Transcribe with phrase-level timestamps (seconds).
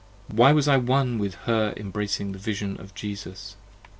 [0.31, 3.55] Why was I one with her embracing in the Vision of Jesus?